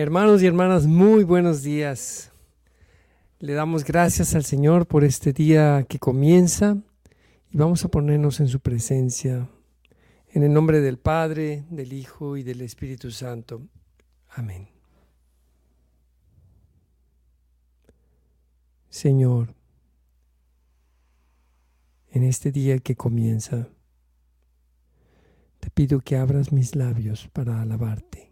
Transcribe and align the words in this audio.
Hermanos 0.00 0.44
y 0.44 0.46
hermanas, 0.46 0.86
muy 0.86 1.24
buenos 1.24 1.64
días. 1.64 2.30
Le 3.40 3.54
damos 3.54 3.84
gracias 3.84 4.36
al 4.36 4.44
Señor 4.44 4.86
por 4.86 5.02
este 5.02 5.32
día 5.32 5.84
que 5.88 5.98
comienza 5.98 6.76
y 7.50 7.56
vamos 7.56 7.84
a 7.84 7.88
ponernos 7.88 8.38
en 8.38 8.46
su 8.46 8.60
presencia. 8.60 9.48
En 10.30 10.44
el 10.44 10.52
nombre 10.52 10.80
del 10.80 11.00
Padre, 11.00 11.64
del 11.68 11.92
Hijo 11.92 12.36
y 12.36 12.44
del 12.44 12.60
Espíritu 12.60 13.10
Santo. 13.10 13.60
Amén. 14.28 14.68
Señor, 18.90 19.52
en 22.12 22.22
este 22.22 22.52
día 22.52 22.78
que 22.78 22.94
comienza, 22.94 23.66
te 25.58 25.70
pido 25.70 25.98
que 25.98 26.16
abras 26.16 26.52
mis 26.52 26.76
labios 26.76 27.26
para 27.32 27.60
alabarte 27.60 28.27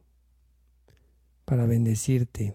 para 1.46 1.64
bendecirte. 1.64 2.54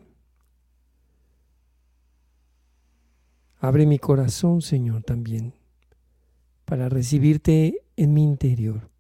Abre 3.58 3.88
mi 3.88 3.98
corazón, 3.98 4.62
Señor, 4.62 5.02
también, 5.02 5.56
para 6.66 6.90
recibirte 6.90 7.82
en 7.96 8.14
mi 8.14 8.24
interior. 8.24 8.92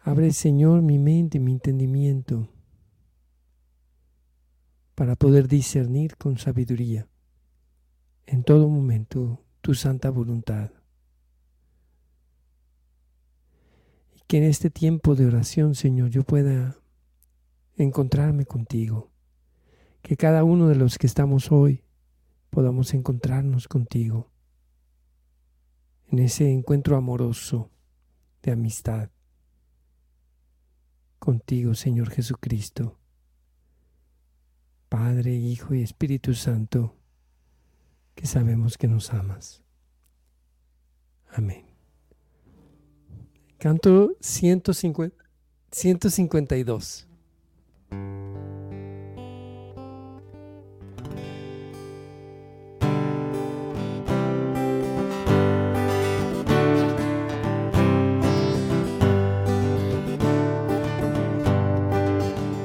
Abre, 0.00 0.32
Señor, 0.32 0.80
mi 0.80 0.98
mente, 0.98 1.38
mi 1.38 1.52
entendimiento, 1.52 2.48
para 4.94 5.16
poder 5.16 5.48
discernir 5.48 6.16
con 6.16 6.38
sabiduría 6.38 7.06
en 8.26 8.44
todo 8.44 8.68
momento 8.68 9.44
tu 9.60 9.74
santa 9.74 10.10
voluntad. 10.10 10.70
Que 14.32 14.38
en 14.38 14.44
este 14.44 14.70
tiempo 14.70 15.14
de 15.14 15.26
oración, 15.26 15.74
Señor, 15.74 16.08
yo 16.08 16.22
pueda 16.22 16.80
encontrarme 17.76 18.46
contigo. 18.46 19.10
Que 20.00 20.16
cada 20.16 20.42
uno 20.42 20.68
de 20.68 20.74
los 20.74 20.96
que 20.96 21.06
estamos 21.06 21.52
hoy 21.52 21.84
podamos 22.48 22.94
encontrarnos 22.94 23.68
contigo. 23.68 24.30
En 26.06 26.18
ese 26.18 26.50
encuentro 26.50 26.96
amoroso 26.96 27.68
de 28.42 28.52
amistad. 28.52 29.10
Contigo, 31.18 31.74
Señor 31.74 32.08
Jesucristo. 32.08 32.98
Padre, 34.88 35.34
Hijo 35.34 35.74
y 35.74 35.82
Espíritu 35.82 36.32
Santo, 36.32 36.96
que 38.14 38.24
sabemos 38.24 38.78
que 38.78 38.88
nos 38.88 39.12
amas. 39.12 39.62
Amén. 41.28 41.71
Canto 43.62 44.16
150, 44.18 45.14
152. 45.70 47.06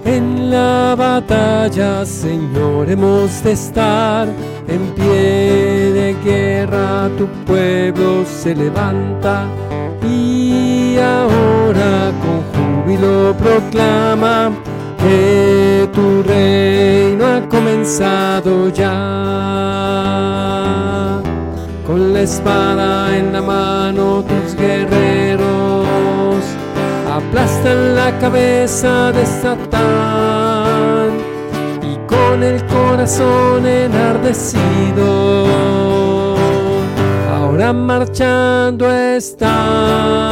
En 0.04 0.50
la 0.50 0.96
batalla, 0.98 2.04
Señor, 2.08 2.90
hemos 2.90 3.44
de 3.44 3.52
estar 3.52 4.28
en 4.68 4.96
pie 4.96 5.92
de 5.94 6.16
guerra, 6.26 7.08
tu 7.20 7.28
pueblo 7.46 8.26
se 8.26 8.56
levanta 8.56 9.48
y 10.10 10.98
ahora 10.98 12.12
con 12.22 12.42
júbilo 12.54 13.36
proclama 13.38 14.52
que 14.98 15.90
tu 15.94 16.24
reino 16.24 17.26
ha 17.26 17.42
comenzado 17.50 18.70
ya. 18.70 18.94
Con 21.86 22.14
la 22.14 22.22
espada 22.22 23.18
en 23.18 23.34
la 23.34 23.42
mano 23.42 24.24
tus 24.24 24.56
guerreros 24.56 25.48
aplastan 27.18 27.96
la 27.96 28.18
cabeza 28.20 29.12
de 29.12 29.26
Satán 29.26 31.12
y 31.82 31.98
con 32.08 32.44
el 32.44 32.64
corazón 32.66 33.66
enardecido 33.66 35.18
ahora 37.58 37.74
marchando 37.74 38.92
está 38.92 40.30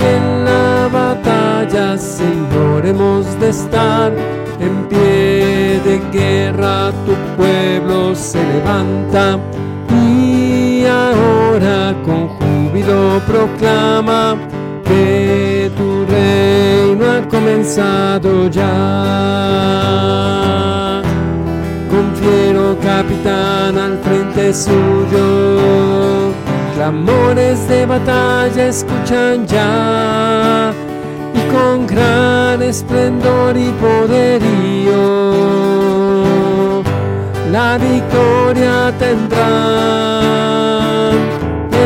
en 0.00 0.44
la 0.46 0.88
batalla, 0.90 1.98
Señor, 1.98 2.86
hemos 2.86 3.38
de 3.38 3.50
estar 3.50 4.10
en 4.58 4.88
pie 4.88 5.78
de 5.84 6.00
guerra, 6.10 6.92
tu 7.04 7.12
pueblo 7.36 8.14
se 8.14 8.42
levanta 8.42 9.38
y 10.02 10.86
ahora 10.86 11.94
con 12.06 12.28
júbilo 12.28 13.20
proclama 13.26 14.36
que 14.82 15.70
tu 15.76 16.06
reino 16.06 17.04
ha 17.12 17.28
comenzado 17.28 18.48
ya 18.48 19.26
capitán 22.96 23.76
al 23.76 23.98
frente 23.98 24.54
suyo. 24.54 26.32
Clamores 26.74 27.68
de 27.68 27.84
batalla 27.84 28.68
escuchan 28.68 29.46
ya 29.46 30.72
y 31.34 31.40
con 31.52 31.86
gran 31.86 32.62
esplendor 32.62 33.54
y 33.56 33.70
poderío 33.84 34.94
la 37.52 37.78
victoria 37.78 38.92
tendrán. 38.98 39.46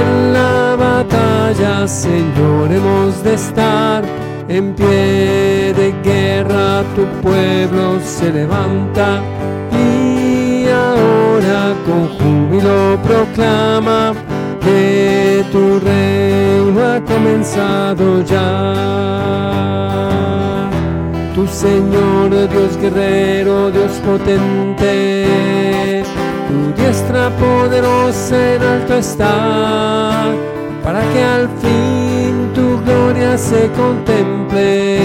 En 0.00 0.32
la 0.32 0.76
batalla, 0.76 1.88
Señor, 1.88 2.70
hemos 2.70 3.22
de 3.25 3.34
estar 3.34 4.04
en 4.49 4.75
pie 4.75 5.75
de 5.81 5.93
guerra, 6.04 6.84
tu 6.94 7.04
pueblo 7.20 8.00
se 8.04 8.32
levanta 8.32 9.20
júbilo 12.60 12.98
proclama 13.03 14.15
que 14.60 15.44
tu 15.50 15.81
reino 15.81 16.81
ha 16.84 17.00
comenzado 17.00 18.22
ya. 18.22 18.75
Tu 21.34 21.47
Señor, 21.47 22.31
Dios 22.49 22.76
guerrero, 22.76 23.70
Dios 23.70 23.93
potente, 24.04 26.03
tu 26.49 26.72
diestra 26.82 27.31
poderosa 27.31 28.54
en 28.54 28.62
alto 28.62 28.94
está, 28.97 30.32
para 30.84 31.00
que 31.12 31.22
al 31.22 31.49
fin 31.60 32.50
tu 32.54 32.81
gloria 32.84 33.38
se 33.38 33.70
contemple 33.72 34.99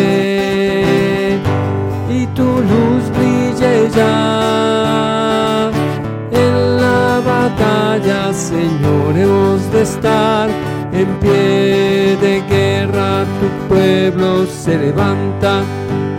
y 2.10 2.28
tu 2.28 2.44
luz 2.44 3.10
brille 3.16 3.90
ya 3.96 5.25
batalla, 7.46 8.34
Señor, 8.34 9.18
hemos 9.18 9.72
de 9.72 9.82
estar 9.82 10.50
en 10.92 11.08
pie 11.20 12.18
de 12.26 12.34
guerra, 12.50 13.26
tu 13.40 13.48
pueblo 13.68 14.46
se 14.48 14.78
levanta 14.78 15.54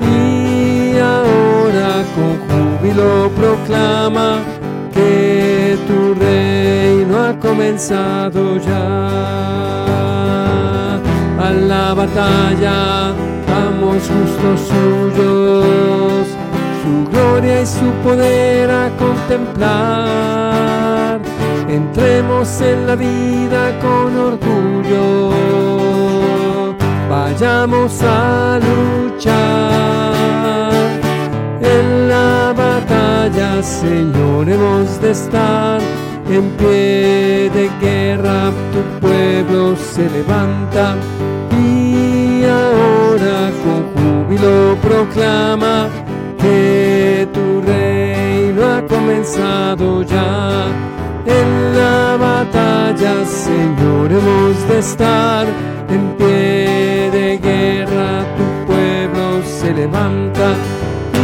y 0.03 0.97
ahora 0.99 1.91
con 2.15 2.33
júbilo 2.47 3.31
proclama 3.41 4.29
que 4.95 5.77
tu 5.89 5.99
reino 6.15 7.15
ha 7.25 7.33
comenzado 7.39 8.41
ya. 8.59 8.97
A 11.47 11.51
la 11.53 11.95
batalla 11.95 12.79
vamos 13.53 14.03
justos 14.13 14.61
suyos, 14.71 16.26
su 16.26 16.26
gloria 17.17 17.63
y 17.63 17.67
su 17.67 17.91
poder 18.05 18.71
a 18.71 18.91
contemplar. 18.99 19.67
Entremos 21.69 22.61
en 22.61 22.87
la 22.87 22.95
vida 22.97 23.79
con 23.81 24.17
orgullo, 24.31 25.33
vayamos 27.11 28.03
a 28.03 28.61
luchar. 28.67 29.93
En 31.61 32.09
la 32.09 32.55
batalla, 32.57 33.63
Señor, 33.63 34.49
hemos 34.49 35.01
de 35.01 35.11
estar. 35.11 35.81
En 36.29 36.51
pie 36.59 37.51
de 37.55 37.71
guerra, 37.81 38.51
tu 38.73 38.81
pueblo 39.01 39.77
se 39.77 40.11
levanta. 40.11 40.97
Y 41.53 42.45
ahora 42.45 43.51
con 43.63 43.81
júbilo 43.95 44.77
proclama 44.83 45.89
comenzado 49.07 50.03
ya 50.03 50.67
en 51.27 51.79
la 51.79 52.17
batalla, 52.17 53.25
Señor, 53.25 54.11
hemos 54.11 54.69
de 54.69 54.79
estar 54.81 55.47
en 55.89 56.17
pie 56.17 57.11
de 57.13 57.39
guerra, 57.39 58.25
tu 58.37 58.67
pueblo 58.67 59.43
levanta 59.77 60.55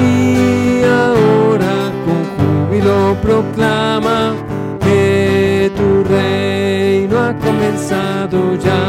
y 0.00 0.84
ahora 0.84 1.90
con 2.05 2.23
júbilo 2.37 3.17
proclama 3.20 4.34
que 4.81 5.73
tu 5.76 6.05
reino 6.05 7.19
ha 7.19 7.34
comenzado 7.37 8.55
ya. 8.64 8.82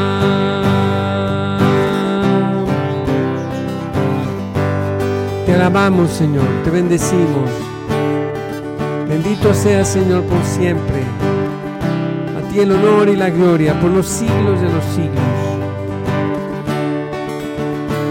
Te 5.47 5.53
alabamos, 5.55 6.11
Señor, 6.11 6.45
te 6.63 6.69
bendecimos. 6.69 7.72
Bendito 9.43 9.61
sea, 9.61 9.83
Señor, 9.83 10.23
por 10.23 10.41
siempre. 10.45 11.03
A 12.37 12.49
ti 12.49 12.61
el 12.61 12.71
honor 12.71 13.09
y 13.09 13.17
la 13.17 13.29
gloria 13.29 13.77
por 13.81 13.89
los 13.89 14.07
siglos 14.07 14.61
de 14.61 14.69
los 14.69 14.85
siglos. 14.85 15.19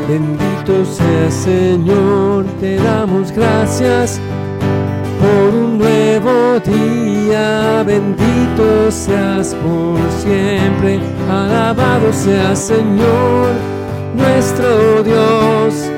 Bendito 0.07 0.85
sea, 0.85 1.31
Señor, 1.31 2.45
te 2.61 2.77
damos 2.77 3.33
gracias 3.33 4.21
por 5.19 5.55
un 5.55 5.79
nuevo 5.79 6.61
día. 6.67 7.83
Bendito 7.83 8.91
seas 8.91 9.55
por 9.55 9.99
siempre. 10.21 11.01
Alabado 11.31 12.13
sea, 12.13 12.55
Señor, 12.55 13.53
nuestro 14.15 15.03
Dios 15.03 15.91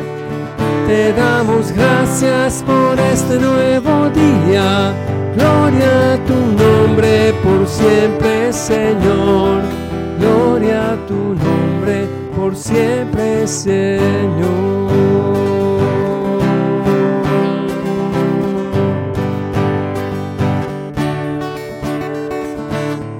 te 0.86 1.12
damos 1.12 1.72
gracias 1.72 2.62
por 2.64 3.00
este 3.00 3.40
nuevo 3.40 4.10
día. 4.10 4.94
Gloria 5.36 6.14
a 6.14 6.16
tu 6.26 6.34
nombre 6.34 7.34
por 7.42 7.66
siempre, 7.66 8.52
Señor. 8.52 9.62
Gloria 10.20 10.92
a 10.92 11.06
tu 11.06 11.34
nombre 11.34 12.08
por 12.36 12.54
siempre, 12.54 13.46
Señor. 13.46 14.84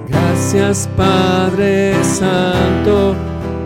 Gracias 0.07 0.89
Padre 0.95 1.95
Santo 2.03 3.15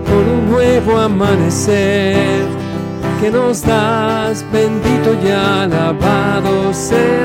por 0.06 0.24
un 0.34 0.50
nuevo 0.50 0.98
amanecer 0.98 2.46
que 3.22 3.30
nos 3.30 3.62
das, 3.62 4.44
bendito 4.52 5.14
y 5.24 5.30
alabado 5.30 6.74
Señor. 6.74 7.19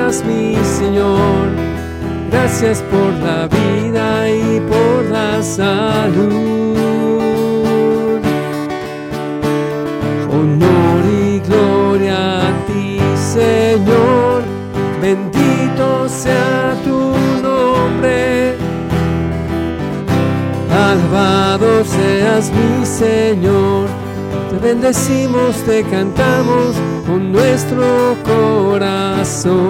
Gracias 2.57 2.83
por 2.83 3.13
la 3.15 3.49
vida 3.49 4.31
y 4.31 4.61
por 4.61 5.11
la 5.11 5.43
salud. 5.43 6.77
Honor 10.31 11.05
y 11.21 11.41
gloria 11.41 12.47
a 12.47 12.53
ti, 12.69 13.01
Señor. 13.17 14.45
Bendito 15.03 16.09
sea 16.09 16.77
tu 16.85 17.17
nombre. 17.43 18.55
Alabado 20.71 21.85
seas 21.85 22.53
mi 22.53 22.87
Señor 22.87 23.89
te 24.51 24.59
bendecimos, 24.59 25.57
te 25.67 25.83
cantamos 25.83 26.77
con 27.05 27.33
nuestro 27.33 28.17
corazón. 28.25 29.65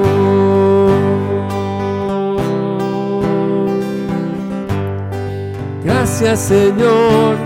Señor 6.33 7.37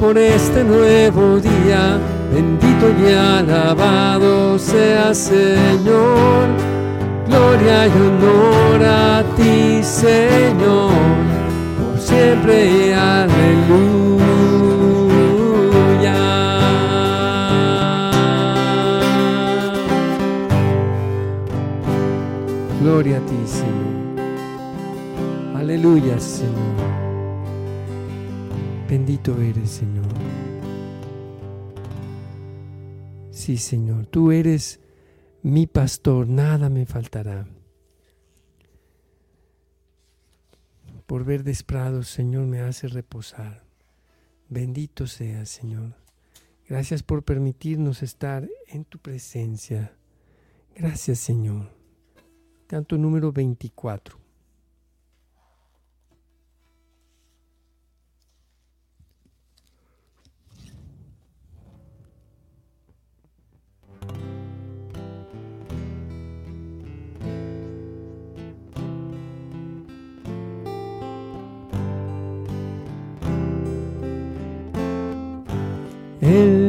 por 0.00 0.16
este 0.16 0.64
nuevo 0.64 1.38
día. 1.38 1.98
Bendito 2.32 2.86
y 3.00 3.12
alabado 3.12 4.58
sea 4.58 5.14
Señor. 5.14 6.48
Gloria 7.28 7.86
y 7.86 7.90
honor 7.90 8.82
a 8.82 9.22
ti 9.36 9.82
Señor. 9.82 10.90
Por 11.78 12.00
siempre. 12.00 12.94
Aleluya. 12.94 14.14
Gloria 22.80 23.16
a 23.16 23.20
ti, 23.20 23.36
Señor. 23.46 23.94
Aleluya, 25.56 26.18
Señor. 26.20 26.93
Bendito 28.96 29.42
eres, 29.42 29.70
Señor. 29.70 30.06
Sí, 33.32 33.56
Señor, 33.56 34.06
tú 34.06 34.30
eres 34.30 34.78
mi 35.42 35.66
pastor, 35.66 36.28
nada 36.28 36.70
me 36.70 36.86
faltará. 36.86 37.44
Por 41.06 41.24
verdes 41.24 41.64
prados, 41.64 42.06
Señor, 42.08 42.46
me 42.46 42.60
hace 42.60 42.86
reposar. 42.86 43.64
Bendito 44.48 45.08
sea, 45.08 45.44
Señor. 45.44 45.96
Gracias 46.68 47.02
por 47.02 47.24
permitirnos 47.24 48.00
estar 48.00 48.48
en 48.68 48.84
tu 48.84 49.00
presencia. 49.00 49.96
Gracias, 50.76 51.18
Señor. 51.18 51.68
Canto 52.68 52.96
número 52.96 53.32
24. 53.32 54.23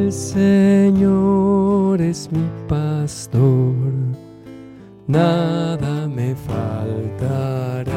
El 0.06 0.12
Señor 0.12 2.00
es 2.00 2.30
mi 2.30 2.48
pastor 2.68 3.74
nada 5.08 6.06
me 6.06 6.36
faltará. 6.36 7.92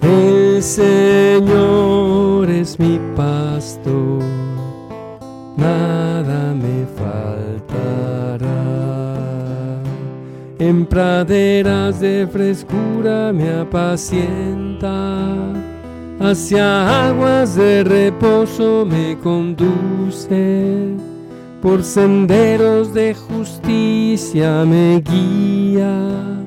El 0.00 0.62
Señor 0.62 2.48
es 2.48 2.78
mi 2.78 3.00
pastor, 3.16 4.22
nada 5.56 6.54
me 6.54 6.86
faltará. 6.96 8.48
En 10.60 10.86
praderas 10.86 11.98
de 11.98 12.28
frescura 12.30 13.32
me 13.32 13.50
apacienta, 13.50 14.92
hacia 16.24 17.08
aguas 17.08 17.54
de 17.54 17.84
reposo 17.84 18.86
me 18.86 19.16
conduce 19.18 20.96
por 21.60 21.82
senderos 21.82 22.92
de 22.94 23.14
justicia 23.14 24.64
me 24.64 25.00
guía 25.00 26.44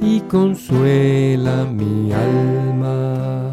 y 0.00 0.20
consuela 0.22 1.64
mi 1.64 2.12
alma. 2.12 3.50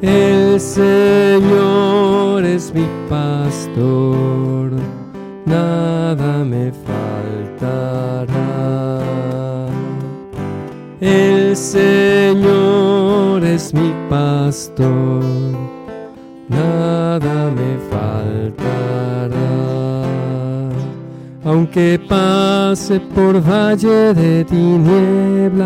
El 0.00 0.58
Señor 0.58 2.44
es 2.44 2.72
mi 2.74 2.86
pastor, 3.08 4.72
nada 5.46 6.44
me 6.44 6.72
faltará. 6.72 8.51
El 11.02 11.54
Señor 11.56 13.44
es 13.44 13.74
mi 13.74 13.92
pastor, 14.08 15.20
nada 16.48 17.50
me 17.50 17.76
faltará. 17.90 19.34
Aunque 21.44 21.98
pase 22.08 23.00
por 23.16 23.40
valle 23.40 24.14
de 24.14 24.44
tinieblas, 24.44 25.64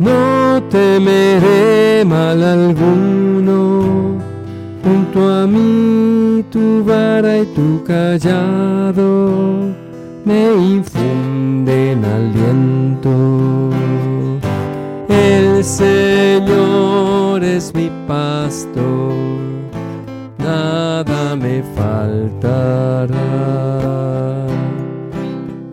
no 0.00 0.60
temeré 0.68 2.04
mal 2.04 2.42
alguno. 2.42 4.16
Junto 4.82 5.32
a 5.32 5.46
mí 5.46 6.44
tu 6.50 6.82
vara 6.84 7.38
y 7.38 7.46
tu 7.54 7.84
callado 7.84 9.85
me 10.26 10.52
infunden 10.52 12.04
aliento. 12.04 13.70
El 15.08 15.64
Señor 15.64 17.42
es 17.44 17.72
mi 17.74 17.90
pastor, 18.08 19.14
nada 20.38 21.36
me 21.36 21.62
faltará. 21.76 23.16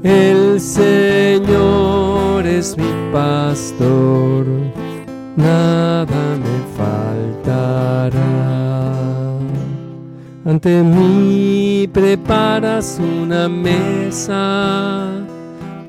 El 0.04 0.62
Señor 0.62 2.46
es 2.46 2.78
mi 2.78 2.92
pastor, 3.12 4.46
nada 5.36 6.38
me 6.46 6.58
faltará. 6.78 8.22
Ante 10.46 10.84
mí 10.84 11.63
preparas 11.94 13.00
una 13.00 13.48
mesa 13.48 15.14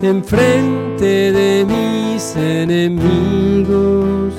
enfrente 0.00 1.32
de 1.32 1.64
mis 1.64 2.36
enemigos. 2.36 4.32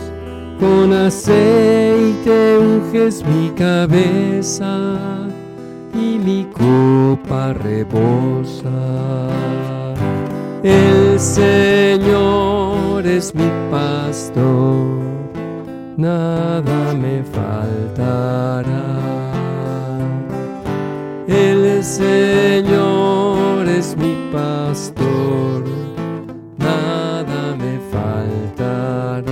Con 0.59 0.93
aceite 0.93 2.59
unges 2.59 3.25
mi 3.25 3.49
cabeza 3.49 4.97
y 5.93 6.19
mi 6.19 6.47
copa 6.53 7.53
rebosa. 7.53 8.69
El 10.63 11.19
Señor 11.19 13.05
es 13.05 13.35
mi 13.35 13.51
pastor, 13.69 15.01
nada 15.97 16.93
me 16.93 17.21
faltará. 17.23 19.24
El 21.35 21.83
Señor 21.83 23.67
es 23.67 23.97
mi 23.97 24.15
pastor, 24.31 25.65
nada 26.57 27.57
me 27.57 27.77
faltará. 27.91 29.25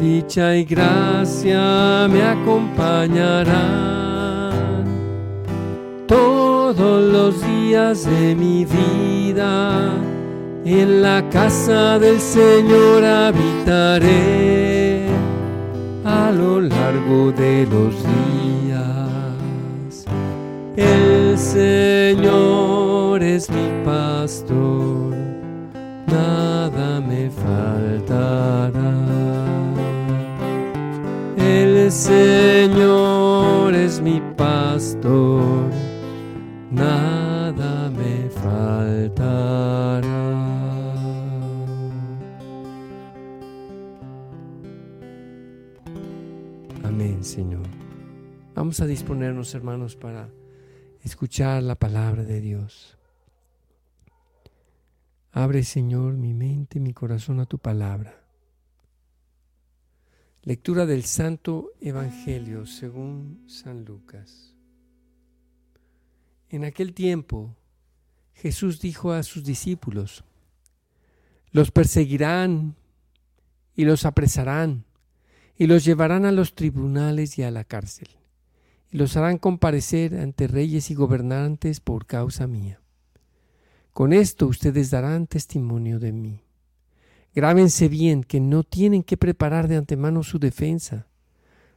Dicha 0.00 0.56
y 0.56 0.64
gracia 0.64 2.08
me 2.10 2.22
acompañarán 2.22 4.86
todos 6.08 7.12
los 7.12 7.46
días 7.46 8.06
de 8.06 8.34
mi 8.34 8.64
vida. 8.64 9.92
En 10.64 11.02
la 11.02 11.28
casa 11.28 11.98
del 11.98 12.18
Señor 12.20 13.04
habitaré 13.04 15.08
a 16.06 16.32
lo 16.32 16.58
largo 16.58 17.32
de 17.32 17.66
los 17.66 18.02
días. 18.02 18.41
El 20.76 21.36
Señor 21.36 23.22
es 23.22 23.50
mi 23.50 23.84
pastor, 23.84 25.14
nada 26.06 26.98
me 27.00 27.28
faltará. 27.28 28.72
El 31.36 31.92
Señor 31.92 33.74
es 33.74 34.00
mi 34.00 34.22
pastor, 34.34 35.70
nada 36.70 37.90
me 37.90 38.30
faltará. 38.30 40.00
Amén, 46.82 47.22
Señor. 47.22 47.60
Vamos 48.54 48.80
a 48.80 48.86
disponernos, 48.86 49.54
hermanos, 49.54 49.96
para 49.96 50.28
escuchar 51.02 51.62
la 51.62 51.74
palabra 51.74 52.24
de 52.24 52.40
Dios. 52.40 52.96
Abre, 55.32 55.64
Señor, 55.64 56.14
mi 56.14 56.34
mente, 56.34 56.78
mi 56.78 56.92
corazón 56.92 57.40
a 57.40 57.46
tu 57.46 57.58
palabra. 57.58 58.22
Lectura 60.42 60.86
del 60.86 61.04
Santo 61.04 61.72
Evangelio 61.80 62.66
según 62.66 63.44
San 63.48 63.84
Lucas. 63.84 64.54
En 66.48 66.64
aquel 66.64 66.92
tiempo 66.92 67.56
Jesús 68.34 68.80
dijo 68.80 69.12
a 69.12 69.22
sus 69.22 69.44
discípulos, 69.44 70.24
los 71.50 71.70
perseguirán 71.70 72.76
y 73.74 73.84
los 73.84 74.04
apresarán 74.04 74.84
y 75.56 75.66
los 75.66 75.84
llevarán 75.84 76.24
a 76.24 76.32
los 76.32 76.54
tribunales 76.54 77.38
y 77.38 77.42
a 77.42 77.50
la 77.50 77.64
cárcel 77.64 78.08
y 78.92 78.98
los 78.98 79.16
harán 79.16 79.38
comparecer 79.38 80.20
ante 80.20 80.46
reyes 80.46 80.90
y 80.90 80.94
gobernantes 80.94 81.80
por 81.80 82.06
causa 82.06 82.46
mía. 82.46 82.80
Con 83.92 84.12
esto 84.12 84.46
ustedes 84.46 84.90
darán 84.90 85.26
testimonio 85.26 85.98
de 85.98 86.12
mí. 86.12 86.44
Grábense 87.34 87.88
bien 87.88 88.22
que 88.22 88.38
no 88.38 88.62
tienen 88.62 89.02
que 89.02 89.16
preparar 89.16 89.66
de 89.66 89.76
antemano 89.76 90.22
su 90.22 90.38
defensa, 90.38 91.08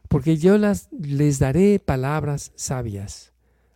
porque 0.09 0.37
yo 0.37 0.57
les 0.57 1.39
daré 1.39 1.79
palabras 1.79 2.51
sabias, 2.55 3.31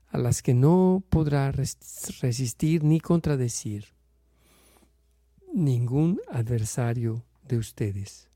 a 0.10 0.18
las 0.18 0.42
que 0.42 0.54
no 0.54 1.02
podrá 1.10 1.52
resistir 1.52 2.84
ni 2.84 3.00
contradecir 3.00 3.86
ningún 5.54 6.20
adversario 6.30 7.24
de 7.48 7.58
ustedes. 7.58 8.28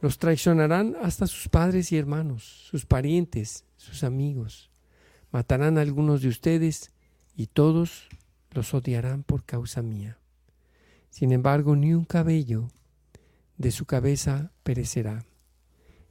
Los 0.00 0.18
traicionarán 0.18 0.96
hasta 1.02 1.26
sus 1.26 1.48
padres 1.48 1.90
y 1.92 1.96
hermanos, 1.96 2.68
sus 2.70 2.84
parientes, 2.84 3.64
sus 3.84 4.04
amigos. 4.04 4.70
Matarán 5.30 5.78
a 5.78 5.82
algunos 5.82 6.22
de 6.22 6.28
ustedes 6.28 6.92
y 7.36 7.46
todos 7.46 8.08
los 8.50 8.72
odiarán 8.74 9.22
por 9.22 9.44
causa 9.44 9.82
mía. 9.82 10.18
Sin 11.10 11.32
embargo, 11.32 11.76
ni 11.76 11.94
un 11.94 12.04
cabello 12.04 12.68
de 13.56 13.70
su 13.70 13.84
cabeza 13.84 14.52
perecerá. 14.62 15.24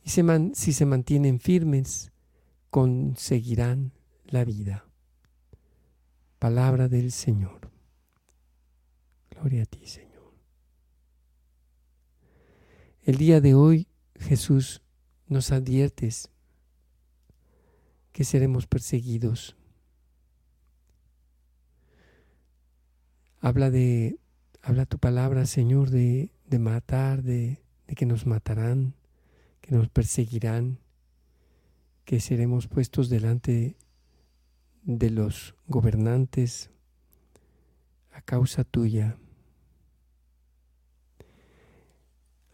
Y 0.03 0.09
si 0.09 0.73
se 0.73 0.85
mantienen 0.85 1.39
firmes, 1.39 2.11
conseguirán 2.69 3.93
la 4.25 4.43
vida. 4.45 4.85
Palabra 6.39 6.89
del 6.89 7.11
Señor. 7.11 7.71
Gloria 9.31 9.63
a 9.63 9.65
ti, 9.65 9.85
Señor. 9.85 10.13
El 13.03 13.17
día 13.17 13.41
de 13.41 13.53
hoy 13.53 13.87
Jesús 14.15 14.81
nos 15.27 15.51
adviertes 15.51 16.29
que 18.13 18.23
seremos 18.23 18.67
perseguidos. 18.67 19.57
Habla 23.41 23.69
de, 23.71 24.19
habla 24.61 24.85
tu 24.85 24.99
palabra, 24.99 25.45
Señor, 25.45 25.89
de, 25.89 26.31
de 26.45 26.59
matar, 26.59 27.23
de, 27.23 27.61
de 27.87 27.95
que 27.95 28.05
nos 28.05 28.25
matarán, 28.25 28.95
que 29.59 29.75
nos 29.75 29.89
perseguirán, 29.89 30.79
que 32.05 32.19
seremos 32.19 32.67
puestos 32.67 33.09
delante 33.09 33.75
de 34.83 35.09
los 35.09 35.55
gobernantes 35.67 36.69
a 38.11 38.21
causa 38.21 38.63
tuya. 38.63 39.17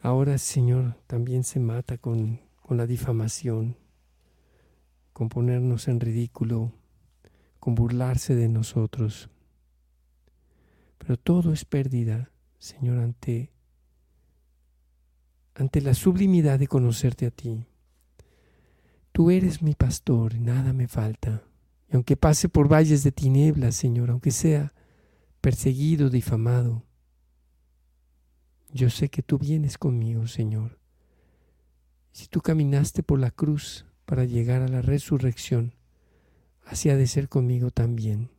Ahora, 0.01 0.37
Señor, 0.37 0.95
también 1.07 1.43
se 1.43 1.59
mata 1.59 1.97
con, 1.97 2.39
con 2.61 2.77
la 2.77 2.87
difamación, 2.87 3.75
con 5.19 5.27
ponernos 5.27 5.89
en 5.89 5.99
ridículo, 5.99 6.71
con 7.59 7.75
burlarse 7.75 8.35
de 8.35 8.47
nosotros. 8.47 9.29
Pero 10.97 11.17
todo 11.17 11.51
es 11.51 11.65
pérdida, 11.65 12.31
Señor, 12.57 12.99
ante, 12.99 13.51
ante 15.55 15.81
la 15.81 15.93
sublimidad 15.93 16.57
de 16.57 16.67
conocerte 16.67 17.25
a 17.25 17.31
ti. 17.31 17.65
Tú 19.11 19.29
eres 19.29 19.61
mi 19.61 19.73
pastor 19.73 20.35
y 20.35 20.39
nada 20.39 20.71
me 20.71 20.87
falta. 20.87 21.43
Y 21.91 21.95
aunque 21.95 22.15
pase 22.15 22.47
por 22.47 22.71
valles 22.71 23.03
de 23.03 23.11
tinieblas, 23.11 23.75
Señor, 23.75 24.11
aunque 24.11 24.31
sea 24.31 24.73
perseguido, 25.41 26.09
difamado, 26.09 26.85
yo 28.71 28.89
sé 28.89 29.09
que 29.09 29.21
tú 29.21 29.37
vienes 29.37 29.77
conmigo, 29.77 30.27
Señor. 30.27 30.79
Si 32.13 32.27
tú 32.27 32.39
caminaste 32.39 33.03
por 33.03 33.19
la 33.19 33.31
cruz 33.31 33.85
para 34.09 34.25
llegar 34.25 34.63
a 34.63 34.67
la 34.67 34.81
resurrección, 34.81 35.75
así 36.65 36.89
ha 36.89 36.95
de 36.95 37.05
ser 37.05 37.29
conmigo 37.29 37.69
también, 37.69 38.31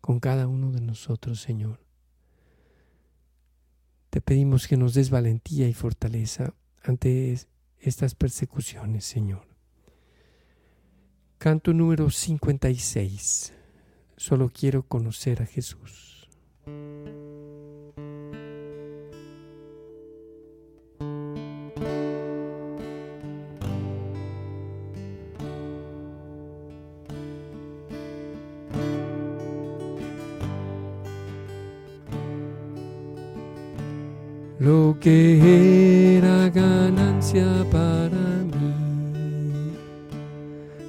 con 0.00 0.20
cada 0.20 0.48
uno 0.48 0.72
de 0.72 0.80
nosotros, 0.80 1.42
Señor. 1.42 1.80
Te 4.08 4.22
pedimos 4.22 4.66
que 4.66 4.78
nos 4.78 4.94
des 4.94 5.10
valentía 5.10 5.68
y 5.68 5.74
fortaleza 5.74 6.54
ante 6.82 7.38
estas 7.78 8.14
persecuciones, 8.14 9.04
Señor. 9.04 9.46
Canto 11.36 11.74
número 11.74 12.08
56. 12.08 13.52
Solo 14.16 14.48
quiero 14.48 14.84
conocer 14.88 15.42
a 15.42 15.46
Jesús. 15.46 16.17
Que 35.00 36.18
era 36.18 36.48
ganancia 36.48 37.46
para 37.70 38.16
mí. 38.50 39.72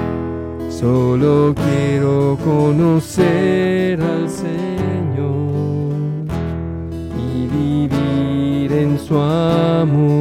Solo 0.69 1.55
quiero 1.55 2.37
conocer 2.45 4.01
al 4.01 4.29
Señor 4.29 5.97
y 7.17 7.47
vivir 7.49 8.73
en 8.73 8.99
su 8.99 9.17
amor. 9.19 10.19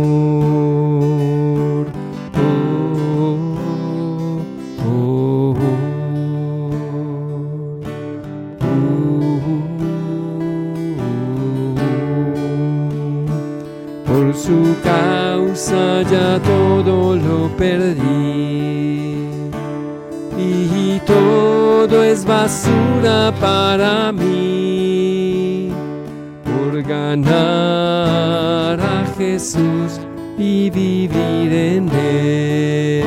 Causa 15.57 16.03
ya 16.03 16.39
todo 16.39 17.15
lo 17.15 17.49
perdí. 17.57 19.25
Y 20.37 20.99
todo 21.05 22.03
es 22.03 22.23
basura 22.25 23.33
para 23.41 24.11
mí. 24.11 25.71
Por 26.43 26.83
ganar 26.83 28.79
a 28.79 29.05
Jesús 29.17 29.99
y 30.37 30.69
vivir 30.69 31.53
en 31.53 31.89
él. 31.89 33.03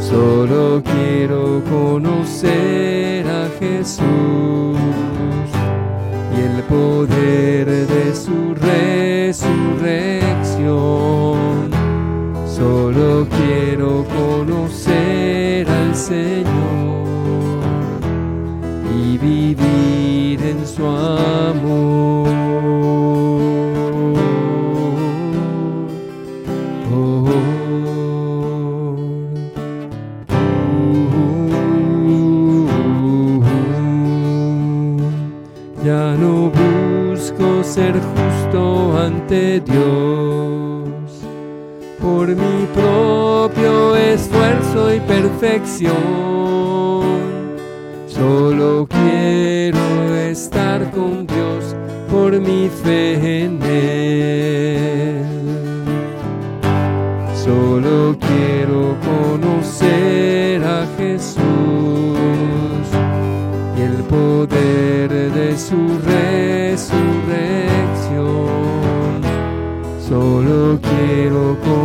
Solo 0.00 0.82
quiero 0.82 1.62
conocer 1.70 3.26
a 3.28 3.50
Jesús 3.60 4.78
y 6.34 6.40
el 6.40 6.62
poder 6.62 7.66
de 7.66 8.14
su 8.14 8.54
resurrección. 9.32 11.70
Solo 12.46 13.26
quiero 13.30 14.04
conocer 14.04 15.66
al 15.68 15.96
Señor 15.96 17.06
y 18.94 19.16
vivir 19.16 20.42
en 20.42 20.66
su 20.66 20.86
amor. 20.86 22.21
Ante 39.22 39.60
Dios 39.60 40.88
por 42.00 42.28
mi 42.28 42.66
propio 42.74 43.96
esfuerzo 43.96 44.94
y 44.94 45.00
perfección. 45.00 45.92
Solo 48.06 48.86
quiero 48.88 50.14
estar 50.14 50.90
con 50.90 51.26
Dios 51.26 51.76
por 52.10 52.38
mi 52.40 52.68
fe 52.68 53.44
en 53.44 53.62
Él. 53.62 55.24
Solo 57.34 58.16
quiero 58.18 58.96
conocer 59.10 60.64
a 60.64 60.86
Jesús 60.96 61.42
y 63.76 63.80
el 63.82 64.02
poder 64.04 65.10
de 65.10 65.58
su 65.58 65.76
resurrección 65.76 66.31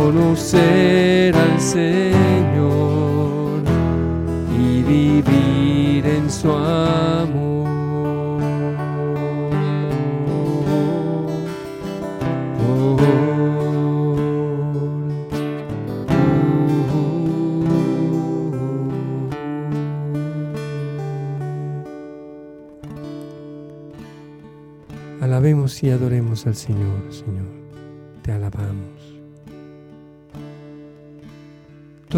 conocer 0.08 1.36
al 1.36 1.60
Señor 1.60 3.60
y 4.58 4.82
vivir 4.82 6.06
en 6.06 6.30
su 6.30 6.50
amor. 6.50 7.68
Alabemos 25.20 25.82
y 25.82 25.90
adoremos 25.90 26.46
al 26.46 26.56
Señor, 26.56 27.07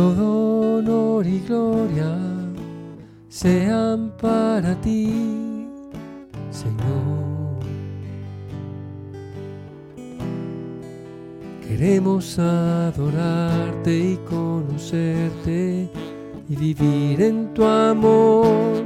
Todo 0.01 0.79
honor 0.79 1.27
y 1.27 1.41
gloria 1.41 2.17
sean 3.29 4.11
para 4.19 4.75
ti, 4.81 5.69
Señor. 6.51 7.59
Queremos 11.69 12.39
adorarte 12.39 13.95
y 13.95 14.19
conocerte 14.27 15.91
y 16.49 16.57
vivir 16.57 17.21
en 17.21 17.53
tu 17.53 17.63
amor, 17.67 18.83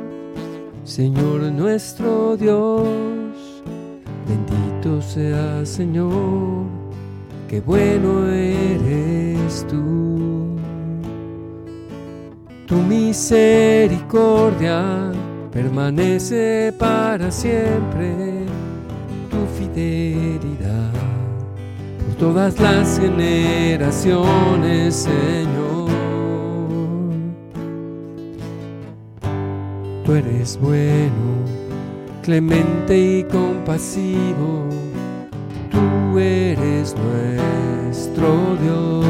Señor 0.83 1.43
nuestro 1.43 2.37
Dios. 2.37 2.89
Bendito 4.27 5.01
sea, 5.01 5.65
Señor 5.65 6.67
qué 7.49 7.61
bueno 7.61 8.29
eres 8.29 9.65
tú. 9.69 10.14
Tu 12.67 12.77
misericordia 12.77 15.13
permanece 15.53 16.73
para 16.79 17.31
siempre, 17.31 18.47
tu 19.31 19.47
fidelidad 19.59 20.93
por 21.99 22.15
todas 22.19 22.59
las 22.59 22.99
generaciones, 22.99 24.95
Señor. 24.95 25.91
Tú 30.05 30.13
eres 30.13 30.59
bueno, 30.61 31.45
clemente 32.23 33.19
y 33.19 33.25
compasivo 33.25 34.65
tú 35.75 36.19
eres 36.19 36.95
nuestro 36.97 38.57
Dios. 38.63 39.04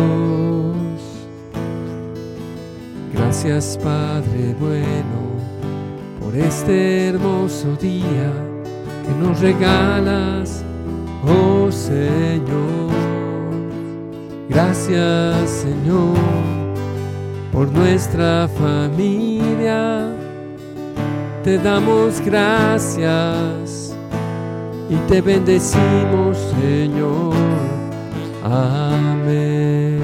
Gracias 3.35 3.77
Padre 3.83 4.55
bueno 4.61 5.19
por 6.21 6.37
este 6.37 7.09
hermoso 7.09 7.75
día 7.81 8.33
que 9.05 9.13
nos 9.21 9.41
regalas, 9.41 10.63
oh 11.27 11.69
Señor. 11.73 12.93
Gracias 14.49 15.51
Señor 15.51 16.15
por 17.53 17.73
nuestra 17.73 18.49
familia. 18.57 20.13
Te 21.43 21.59
damos 21.59 22.21
gracias 22.21 23.97
y 24.89 24.95
te 25.09 25.21
bendecimos, 25.21 26.39
Señor. 26.61 27.35
Amén. 28.45 30.04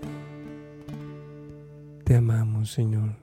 Señor. 2.65 3.15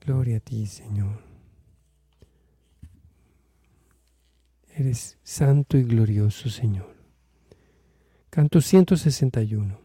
Gloria 0.00 0.36
a 0.36 0.40
ti, 0.40 0.66
Señor. 0.66 1.22
Eres 4.76 5.18
santo 5.22 5.76
y 5.76 5.82
glorioso, 5.82 6.48
Señor. 6.50 6.94
Canto 8.30 8.60
161. 8.60 9.83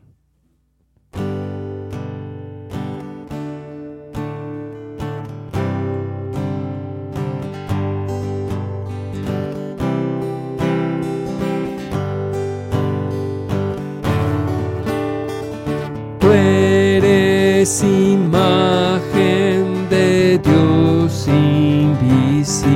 imagen 17.84 19.62
de 19.90 20.40
Dios 20.40 21.28
invisible, 21.28 22.72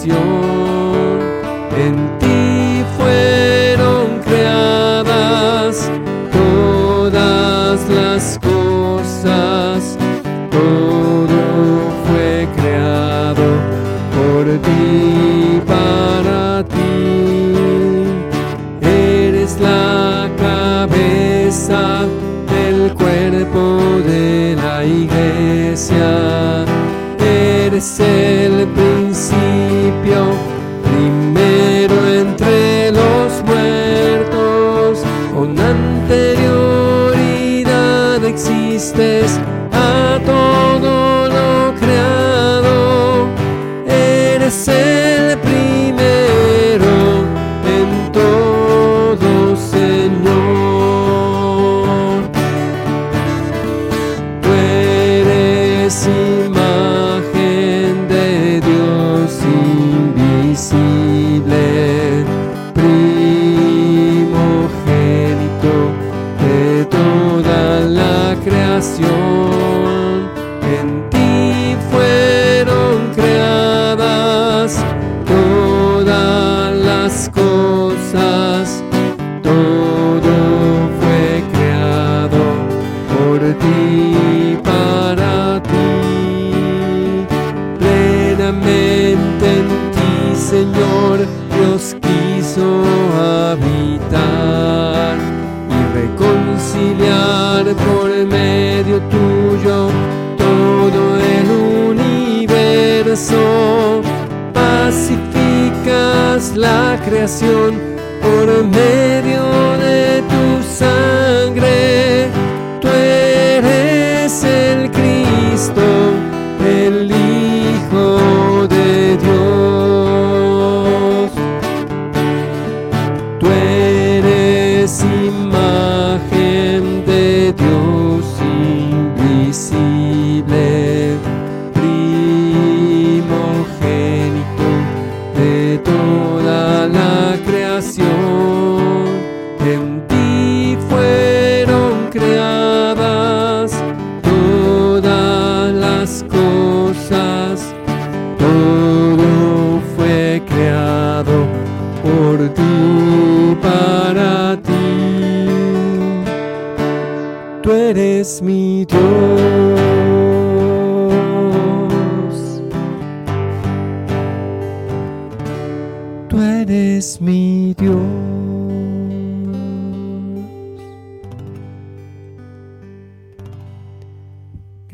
canción. 0.00 0.30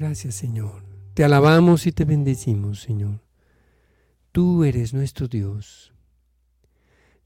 Gracias, 0.07 0.37
Señor. 0.37 0.85
Te 1.15 1.25
alabamos 1.25 1.85
y 1.89 1.91
te 1.91 2.05
bendecimos, 2.05 2.81
Señor. 2.81 3.25
Tú 4.31 4.63
eres 4.63 4.95
nuestro 4.95 5.27
Dios. 5.27 5.93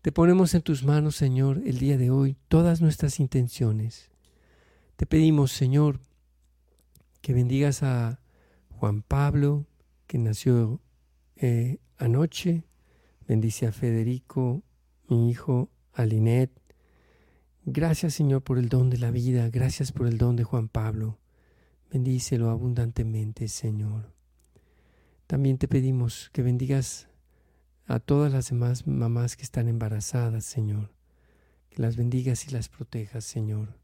Te 0.00 0.12
ponemos 0.12 0.54
en 0.54 0.62
tus 0.62 0.82
manos, 0.82 1.14
Señor, 1.14 1.60
el 1.66 1.78
día 1.78 1.98
de 1.98 2.10
hoy 2.10 2.38
todas 2.48 2.80
nuestras 2.80 3.20
intenciones. 3.20 4.10
Te 4.96 5.04
pedimos, 5.04 5.52
Señor, 5.52 6.00
que 7.20 7.34
bendigas 7.34 7.82
a 7.82 8.22
Juan 8.70 9.02
Pablo, 9.02 9.66
que 10.06 10.16
nació 10.16 10.80
eh, 11.36 11.80
anoche. 11.98 12.64
Bendice 13.28 13.66
a 13.66 13.72
Federico, 13.72 14.62
mi 15.06 15.28
hijo, 15.28 15.68
a 15.92 16.06
Linet. 16.06 16.50
Gracias, 17.66 18.14
Señor, 18.14 18.40
por 18.40 18.58
el 18.58 18.70
don 18.70 18.88
de 18.88 18.96
la 18.96 19.10
vida. 19.10 19.50
Gracias 19.50 19.92
por 19.92 20.06
el 20.06 20.16
don 20.16 20.34
de 20.34 20.44
Juan 20.44 20.68
Pablo. 20.68 21.19
Bendícelo 21.92 22.50
abundantemente, 22.50 23.48
Señor. 23.48 24.12
También 25.26 25.59
te 25.59 25.66
pedimos 25.66 26.31
que 26.33 26.42
bendigas 26.42 27.09
a 27.87 27.98
todas 27.98 28.33
las 28.33 28.50
demás 28.50 28.87
mamás 28.87 29.37
que 29.37 29.42
están 29.42 29.66
embarazadas, 29.66 30.44
Señor. 30.44 30.92
Que 31.68 31.83
las 31.83 31.96
bendigas 31.96 32.46
y 32.46 32.53
las 32.53 32.68
protejas, 32.68 33.24
Señor. 33.24 33.74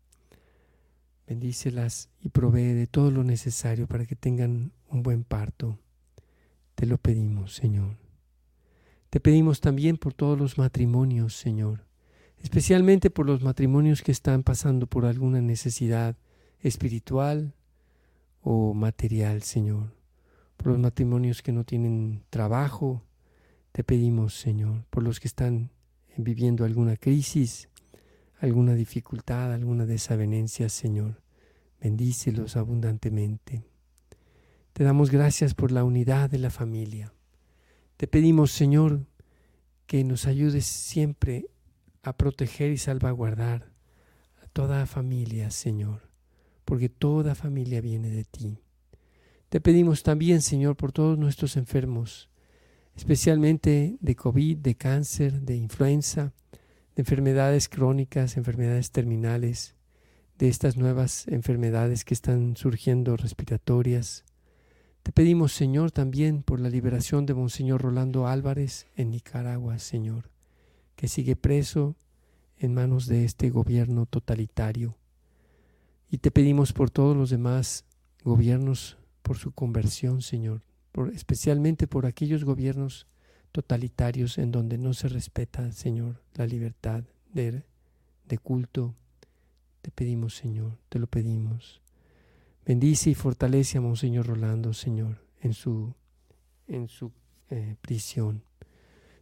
Bendícelas 1.26 2.08
y 2.20 2.28
provee 2.28 2.74
de 2.74 2.86
todo 2.86 3.10
lo 3.10 3.24
necesario 3.24 3.88
para 3.88 4.06
que 4.06 4.14
tengan 4.14 4.70
un 4.88 5.02
buen 5.02 5.24
parto. 5.24 5.80
Te 6.76 6.86
lo 6.86 6.98
pedimos, 6.98 7.56
Señor. 7.56 7.96
Te 9.10 9.18
pedimos 9.18 9.60
también 9.60 9.96
por 9.96 10.14
todos 10.14 10.38
los 10.38 10.58
matrimonios, 10.58 11.34
Señor, 11.34 11.86
especialmente 12.38 13.10
por 13.10 13.26
los 13.26 13.42
matrimonios 13.42 14.02
que 14.02 14.12
están 14.12 14.44
pasando 14.44 14.86
por 14.86 15.06
alguna 15.06 15.40
necesidad 15.40 16.16
espiritual, 16.60 17.54
o 18.48 18.74
material, 18.74 19.42
Señor. 19.42 19.92
Por 20.56 20.68
los 20.68 20.78
matrimonios 20.78 21.42
que 21.42 21.50
no 21.50 21.64
tienen 21.64 22.22
trabajo, 22.30 23.02
te 23.72 23.82
pedimos, 23.82 24.38
Señor, 24.38 24.84
por 24.88 25.02
los 25.02 25.18
que 25.18 25.26
están 25.26 25.72
viviendo 26.16 26.64
alguna 26.64 26.96
crisis, 26.96 27.68
alguna 28.38 28.74
dificultad, 28.74 29.52
alguna 29.52 29.84
desavenencia, 29.84 30.68
Señor. 30.68 31.20
Bendícelos 31.80 32.56
abundantemente. 32.56 33.64
Te 34.72 34.84
damos 34.84 35.10
gracias 35.10 35.54
por 35.54 35.72
la 35.72 35.82
unidad 35.82 36.30
de 36.30 36.38
la 36.38 36.50
familia. 36.50 37.12
Te 37.96 38.06
pedimos, 38.06 38.52
Señor, 38.52 39.06
que 39.88 40.04
nos 40.04 40.24
ayudes 40.26 40.66
siempre 40.66 41.46
a 42.04 42.16
proteger 42.16 42.70
y 42.70 42.78
salvaguardar 42.78 43.72
a 44.40 44.46
toda 44.46 44.86
familia, 44.86 45.50
Señor, 45.50 46.05
porque 46.66 46.90
toda 46.90 47.34
familia 47.34 47.80
viene 47.80 48.10
de 48.10 48.24
ti. 48.24 48.58
Te 49.48 49.60
pedimos 49.60 50.02
también, 50.02 50.42
Señor, 50.42 50.76
por 50.76 50.92
todos 50.92 51.16
nuestros 51.16 51.56
enfermos, 51.56 52.28
especialmente 52.96 53.96
de 54.00 54.16
COVID, 54.16 54.58
de 54.58 54.74
cáncer, 54.74 55.40
de 55.40 55.56
influenza, 55.56 56.34
de 56.94 57.02
enfermedades 57.02 57.68
crónicas, 57.68 58.36
enfermedades 58.36 58.90
terminales, 58.90 59.76
de 60.38 60.48
estas 60.48 60.76
nuevas 60.76 61.28
enfermedades 61.28 62.04
que 62.04 62.14
están 62.14 62.56
surgiendo 62.56 63.16
respiratorias. 63.16 64.24
Te 65.04 65.12
pedimos, 65.12 65.52
Señor, 65.52 65.92
también 65.92 66.42
por 66.42 66.58
la 66.58 66.68
liberación 66.68 67.26
de 67.26 67.34
Monseñor 67.34 67.80
Rolando 67.80 68.26
Álvarez 68.26 68.88
en 68.96 69.12
Nicaragua, 69.12 69.78
Señor, 69.78 70.30
que 70.96 71.06
sigue 71.06 71.36
preso 71.36 71.94
en 72.58 72.74
manos 72.74 73.06
de 73.06 73.24
este 73.24 73.50
gobierno 73.50 74.06
totalitario. 74.06 74.96
Y 76.10 76.18
te 76.18 76.30
pedimos 76.30 76.72
por 76.72 76.90
todos 76.90 77.16
los 77.16 77.30
demás 77.30 77.84
gobiernos, 78.22 78.96
por 79.22 79.38
su 79.38 79.52
conversión, 79.52 80.22
Señor, 80.22 80.62
por, 80.92 81.10
especialmente 81.10 81.86
por 81.86 82.06
aquellos 82.06 82.44
gobiernos 82.44 83.06
totalitarios 83.52 84.38
en 84.38 84.52
donde 84.52 84.78
no 84.78 84.94
se 84.94 85.08
respeta, 85.08 85.72
Señor, 85.72 86.20
la 86.34 86.46
libertad 86.46 87.04
de, 87.32 87.62
de 88.28 88.38
culto. 88.38 88.94
Te 89.82 89.90
pedimos, 89.90 90.34
Señor, 90.34 90.78
te 90.88 90.98
lo 90.98 91.06
pedimos. 91.06 91.80
Bendice 92.64 93.10
y 93.10 93.14
fortalece 93.14 93.78
a 93.78 93.80
Monseñor 93.80 94.26
Rolando, 94.26 94.74
Señor, 94.74 95.22
en 95.40 95.54
su, 95.54 95.94
en 96.66 96.88
su 96.88 97.12
eh, 97.48 97.76
prisión. 97.80 98.42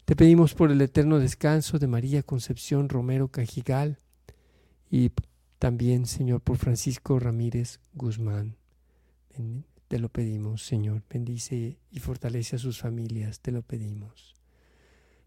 Te 0.06 0.16
pedimos 0.16 0.54
por 0.54 0.70
el 0.70 0.80
eterno 0.80 1.18
descanso 1.18 1.78
de 1.78 1.86
María 1.86 2.22
Concepción 2.22 2.88
Romero 2.88 3.28
Cajigal 3.28 3.98
y 4.90 5.10
también, 5.64 6.04
Señor, 6.04 6.42
por 6.42 6.58
Francisco 6.58 7.18
Ramírez 7.18 7.80
Guzmán. 7.94 8.58
Te 9.88 9.98
lo 9.98 10.10
pedimos, 10.10 10.62
Señor. 10.62 11.02
Bendice 11.08 11.78
y 11.90 12.00
fortalece 12.00 12.56
a 12.56 12.58
sus 12.58 12.78
familias. 12.78 13.40
Te 13.40 13.50
lo 13.50 13.62
pedimos. 13.62 14.34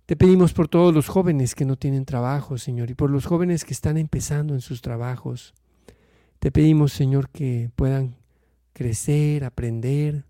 Te 0.06 0.16
pedimos 0.16 0.54
por 0.54 0.68
todos 0.68 0.94
los 0.94 1.08
jóvenes 1.08 1.56
que 1.56 1.66
no 1.66 1.76
tienen 1.76 2.06
trabajo, 2.06 2.60
Señor, 2.60 2.92
y 2.92 2.94
por 2.94 3.10
los 3.10 3.26
jóvenes 3.26 3.66
que 3.66 3.74
están 3.74 3.98
empezando 3.98 4.54
en 4.54 4.62
sus 4.62 4.84
trabajos. 4.84 5.56
Te 6.38 6.52
pedimos, 6.52 6.94
Señor, 6.94 7.32
que 7.32 7.72
puedan 7.76 8.18
crecer, 8.74 9.44
aprender. 9.44 10.26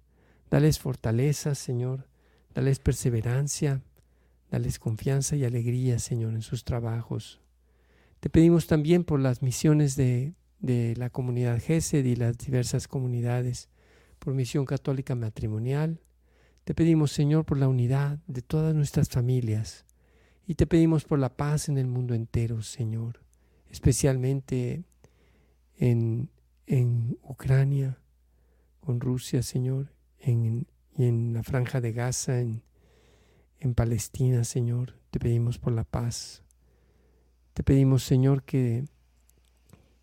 Dales 0.50 0.80
fortaleza, 0.80 1.54
Señor. 1.54 2.08
Dales 2.56 2.80
perseverancia. 2.80 3.82
Dales 4.50 4.80
confianza 4.80 5.36
y 5.36 5.44
alegría, 5.44 6.00
Señor, 6.00 6.34
en 6.34 6.44
sus 6.44 6.64
trabajos. 6.64 7.42
Te 8.28 8.32
pedimos 8.32 8.68
también 8.68 9.06
por 9.06 9.22
las 9.22 9.42
misiones 9.42 9.96
de, 9.96 10.34
de 10.60 10.98
la 10.98 11.10
comunidad 11.10 11.62
GESED 11.62 12.04
y 12.04 12.18
las 12.18 12.38
diversas 12.38 12.90
comunidades 12.90 13.70
por 14.20 14.34
misión 14.34 14.66
católica 14.66 15.16
matrimonial. 15.16 16.02
Te 16.66 16.76
pedimos, 16.76 17.14
Señor, 17.14 17.46
por 17.46 17.58
la 17.58 17.70
unidad 17.70 18.20
de 18.28 18.42
todas 18.42 18.76
nuestras 18.76 19.08
familias 19.08 19.86
y 20.46 20.56
te 20.56 20.68
pedimos 20.68 21.06
por 21.06 21.20
la 21.20 21.38
paz 21.38 21.70
en 21.70 21.78
el 21.78 21.88
mundo 21.88 22.16
entero, 22.16 22.62
Señor, 22.64 23.22
especialmente 23.70 24.84
en, 25.78 26.30
en 26.66 27.18
Ucrania, 27.24 27.98
con 28.82 29.00
Rusia, 29.00 29.42
Señor, 29.42 29.94
en, 30.20 30.68
y 30.98 31.06
en 31.06 31.32
la 31.32 31.44
franja 31.44 31.80
de 31.80 31.94
Gaza, 31.94 32.42
en, 32.42 32.62
en 33.62 33.74
Palestina, 33.74 34.44
Señor. 34.44 34.96
Te 35.12 35.20
pedimos 35.20 35.58
por 35.60 35.72
la 35.72 35.86
paz. 35.86 36.44
Te 37.58 37.64
pedimos, 37.64 38.04
Señor, 38.04 38.44
que 38.44 38.86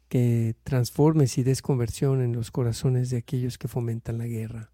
que 0.08 0.56
transformes 0.64 1.38
y 1.38 1.44
des 1.44 1.62
conversión 1.62 2.20
en 2.20 2.32
los 2.32 2.50
corazones 2.50 3.10
de 3.10 3.18
aquellos 3.18 3.58
que 3.58 3.68
fomentan 3.68 4.18
la 4.18 4.26
guerra. 4.26 4.72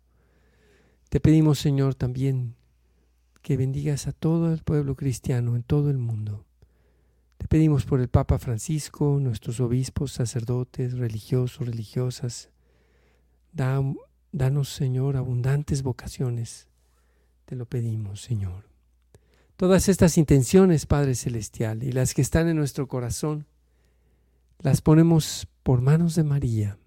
Te 1.10 1.20
pedimos, 1.20 1.58
Señor, 1.58 1.94
también 1.94 2.54
que 3.42 3.58
bendigas 3.58 4.06
a 4.06 4.12
todo 4.12 4.50
el 4.50 4.62
pueblo 4.62 4.96
cristiano 4.96 5.56
en 5.56 5.62
todo 5.62 5.90
el 5.90 5.98
mundo. 5.98 6.46
Te 7.36 7.48
pedimos 7.48 7.84
por 7.84 8.00
el 8.00 8.08
Papa 8.08 8.38
Francisco, 8.38 9.18
nuestros 9.20 9.60
obispos, 9.60 10.12
sacerdotes, 10.12 10.96
religiosos, 10.96 11.66
religiosas. 11.66 12.48
danos, 13.52 14.68
Señor, 14.70 15.18
abundantes 15.18 15.82
vocaciones. 15.82 16.66
Te 17.44 17.56
lo 17.56 17.66
pedimos, 17.66 18.22
Señor. 18.22 18.69
Todas 19.60 19.90
estas 19.90 20.16
intenciones, 20.16 20.86
Padre 20.86 21.14
Celestial, 21.14 21.82
y 21.82 21.92
las 21.92 22.14
que 22.14 22.22
están 22.22 22.48
en 22.48 22.56
nuestro 22.56 22.88
corazón, 22.88 23.46
las 24.58 24.80
ponemos 24.80 25.46
por 25.62 25.82
manos 25.82 26.14
de 26.14 26.24
María 26.24 26.78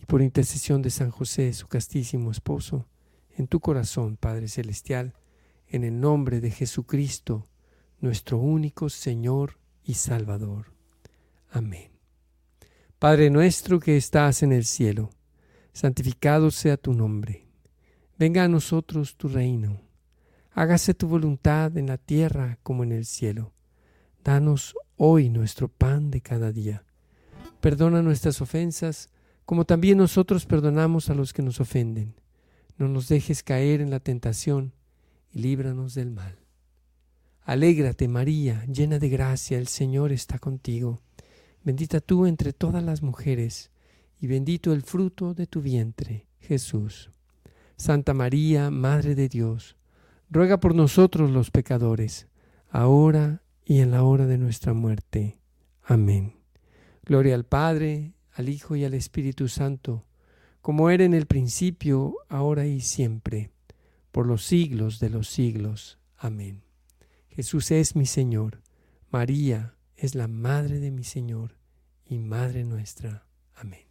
y 0.00 0.04
por 0.04 0.20
intercesión 0.20 0.82
de 0.82 0.90
San 0.90 1.12
José, 1.12 1.52
su 1.52 1.68
castísimo 1.68 2.32
esposo, 2.32 2.88
en 3.36 3.46
tu 3.46 3.60
corazón, 3.60 4.16
Padre 4.16 4.48
Celestial, 4.48 5.14
en 5.68 5.84
el 5.84 6.00
nombre 6.00 6.40
de 6.40 6.50
Jesucristo, 6.50 7.46
nuestro 8.00 8.38
único 8.38 8.88
Señor 8.88 9.60
y 9.84 9.94
Salvador. 9.94 10.72
Amén. 11.52 11.92
Padre 12.98 13.30
nuestro 13.30 13.78
que 13.78 13.96
estás 13.96 14.42
en 14.42 14.50
el 14.50 14.64
cielo, 14.64 15.10
santificado 15.72 16.50
sea 16.50 16.78
tu 16.78 16.94
nombre. 16.94 17.46
Venga 18.18 18.42
a 18.42 18.48
nosotros 18.48 19.14
tu 19.14 19.28
reino. 19.28 19.85
Hágase 20.58 20.94
tu 20.94 21.06
voluntad 21.06 21.76
en 21.76 21.86
la 21.86 21.98
tierra 21.98 22.58
como 22.62 22.82
en 22.82 22.90
el 22.90 23.04
cielo. 23.04 23.52
Danos 24.24 24.74
hoy 24.96 25.28
nuestro 25.28 25.68
pan 25.68 26.10
de 26.10 26.22
cada 26.22 26.50
día. 26.50 26.82
Perdona 27.60 28.00
nuestras 28.00 28.40
ofensas, 28.40 29.10
como 29.44 29.66
también 29.66 29.98
nosotros 29.98 30.46
perdonamos 30.46 31.10
a 31.10 31.14
los 31.14 31.34
que 31.34 31.42
nos 31.42 31.60
ofenden. 31.60 32.14
No 32.78 32.88
nos 32.88 33.06
dejes 33.08 33.42
caer 33.42 33.82
en 33.82 33.90
la 33.90 34.00
tentación 34.00 34.72
y 35.30 35.40
líbranos 35.40 35.92
del 35.92 36.10
mal. 36.10 36.38
Alégrate, 37.42 38.08
María, 38.08 38.64
llena 38.64 38.98
de 38.98 39.10
gracia, 39.10 39.58
el 39.58 39.68
Señor 39.68 40.10
está 40.10 40.38
contigo. 40.38 41.02
Bendita 41.64 42.00
tú 42.00 42.24
entre 42.24 42.54
todas 42.54 42.82
las 42.82 43.02
mujeres, 43.02 43.70
y 44.18 44.26
bendito 44.26 44.72
el 44.72 44.80
fruto 44.80 45.34
de 45.34 45.46
tu 45.46 45.60
vientre, 45.60 46.28
Jesús. 46.40 47.10
Santa 47.76 48.14
María, 48.14 48.70
Madre 48.70 49.14
de 49.14 49.28
Dios, 49.28 49.76
ruega 50.30 50.58
por 50.60 50.74
nosotros 50.74 51.30
los 51.30 51.50
pecadores, 51.50 52.28
ahora 52.70 53.42
y 53.64 53.80
en 53.80 53.90
la 53.90 54.02
hora 54.02 54.26
de 54.26 54.38
nuestra 54.38 54.72
muerte. 54.72 55.38
Amén. 55.82 56.36
Gloria 57.04 57.34
al 57.34 57.44
Padre, 57.44 58.14
al 58.32 58.48
Hijo 58.48 58.76
y 58.76 58.84
al 58.84 58.94
Espíritu 58.94 59.48
Santo, 59.48 60.04
como 60.60 60.90
era 60.90 61.04
en 61.04 61.14
el 61.14 61.26
principio, 61.26 62.16
ahora 62.28 62.66
y 62.66 62.80
siempre, 62.80 63.50
por 64.10 64.26
los 64.26 64.44
siglos 64.44 64.98
de 64.98 65.10
los 65.10 65.28
siglos. 65.28 65.98
Amén. 66.16 66.62
Jesús 67.28 67.70
es 67.70 67.94
mi 67.94 68.06
Señor, 68.06 68.62
María 69.10 69.76
es 69.96 70.14
la 70.14 70.28
Madre 70.28 70.80
de 70.80 70.90
mi 70.90 71.04
Señor 71.04 71.56
y 72.04 72.18
Madre 72.18 72.64
nuestra. 72.64 73.26
Amén. 73.54 73.86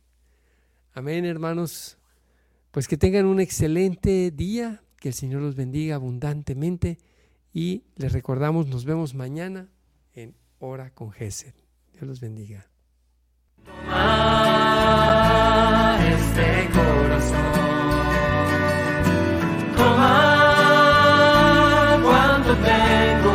Amén, 0.94 1.26
hermanos. 1.26 1.98
Pues 2.72 2.88
que 2.88 2.98
tengan 2.98 3.26
un 3.26 3.40
excelente 3.40 4.32
día, 4.32 4.84
que 5.00 5.10
el 5.10 5.14
Señor 5.14 5.42
los 5.42 5.56
bendiga 5.56 5.96
abundantemente 5.96 6.98
y 7.54 7.84
les 7.96 8.12
recordamos, 8.12 8.68
nos 8.68 8.86
vemos 8.86 9.14
mañana 9.14 9.70
en 10.14 10.36
Hora 10.60 10.92
con 10.92 11.12
Gesed. 11.12 11.54
Dios 11.94 12.06
los 12.06 12.20
bendiga. 12.20 12.68
Toma 13.66 15.98
este 16.10 16.70
corazón, 16.74 17.38
cuando. 22.04 23.35